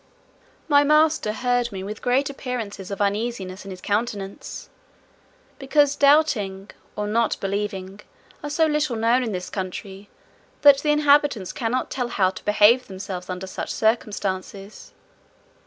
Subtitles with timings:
[0.67, 4.67] My master heard me with great appearances of uneasiness in his countenance;
[5.59, 7.99] because doubting, or not believing,
[8.43, 10.09] are so little known in this country,
[10.63, 14.91] that the inhabitants cannot tell how to behave themselves under such circumstances.